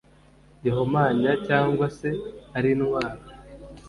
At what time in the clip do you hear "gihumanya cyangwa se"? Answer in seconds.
0.63-2.09